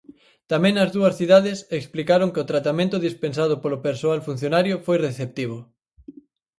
Tamén 0.51 0.73
nas 0.75 0.91
dúas 0.97 1.17
cidades 1.19 1.57
explicaron 1.79 2.31
que 2.33 2.43
o 2.43 2.49
tratamento 2.51 3.03
dispensado 3.07 3.53
polo 3.63 3.81
persoal 3.87 4.19
funcionario 4.27 4.75
foi 4.85 4.97
receptivo. 5.07 5.57